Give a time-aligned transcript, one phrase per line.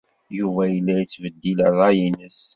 [0.37, 2.37] Yuba yella yettbeddil ṛṛay-nnes.